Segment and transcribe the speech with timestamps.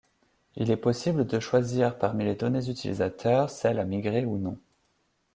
[0.55, 4.57] Il est possible de choisir parmi les données utilisateur celles à migrer ou non.